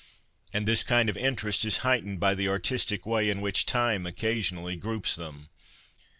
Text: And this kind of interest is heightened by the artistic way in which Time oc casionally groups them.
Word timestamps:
And 0.51 0.67
this 0.67 0.81
kind 0.81 1.09
of 1.09 1.17
interest 1.17 1.63
is 1.63 1.77
heightened 1.85 2.19
by 2.19 2.33
the 2.33 2.47
artistic 2.47 3.05
way 3.05 3.29
in 3.29 3.39
which 3.39 3.67
Time 3.67 4.07
oc 4.07 4.15
casionally 4.15 4.79
groups 4.79 5.15
them. 5.15 5.49